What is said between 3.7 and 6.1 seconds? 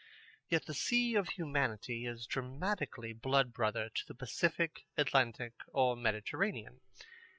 to the Pacific, Atlantic, or